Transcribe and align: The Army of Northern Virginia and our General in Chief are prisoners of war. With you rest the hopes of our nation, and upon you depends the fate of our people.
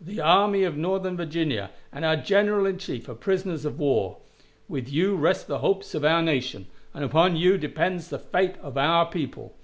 The 0.00 0.20
Army 0.20 0.62
of 0.62 0.76
Northern 0.76 1.16
Virginia 1.16 1.70
and 1.92 2.04
our 2.04 2.14
General 2.14 2.64
in 2.64 2.78
Chief 2.78 3.08
are 3.08 3.14
prisoners 3.16 3.64
of 3.64 3.80
war. 3.80 4.18
With 4.68 4.88
you 4.88 5.16
rest 5.16 5.48
the 5.48 5.58
hopes 5.58 5.96
of 5.96 6.04
our 6.04 6.22
nation, 6.22 6.68
and 6.94 7.02
upon 7.04 7.34
you 7.34 7.58
depends 7.58 8.08
the 8.08 8.18
fate 8.20 8.54
of 8.62 8.78
our 8.78 9.06
people. 9.06 9.56